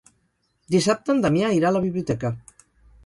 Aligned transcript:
Dissabte 0.75 1.13
en 1.15 1.21
Damià 1.25 1.53
irà 1.59 1.69
a 1.69 1.73
la 1.77 1.83
biblioteca. 1.87 2.33